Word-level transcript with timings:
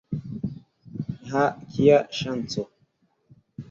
Ha! 1.33 1.45
kia 1.71 2.03
ŝanco! 2.21 2.69